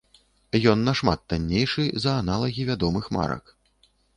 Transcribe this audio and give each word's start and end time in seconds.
Ён 0.71 0.79
нашмат 0.87 1.19
таннейшы 1.33 1.85
за 2.07 2.17
аналагі 2.25 2.61
вядомых 2.71 3.05
марак. 3.19 3.57